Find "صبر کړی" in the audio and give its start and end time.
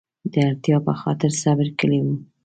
1.41-1.99